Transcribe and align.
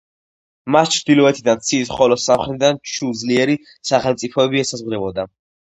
მას 0.75 0.93
ჩრდილოეთიდან 0.93 1.61
ცის, 1.67 1.91
ხოლო 1.99 2.17
სამხრეთიდან 2.25 2.81
ჩუს 2.95 3.21
ძლიერი 3.23 3.59
სახელმწიფოები 3.91 4.65
ესაზღვრებოდა. 4.67 5.33